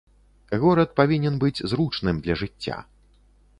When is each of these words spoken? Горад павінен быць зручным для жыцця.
Горад 0.63 0.95
павінен 1.01 1.37
быць 1.45 1.63
зручным 1.73 2.15
для 2.25 2.41
жыцця. 2.43 2.83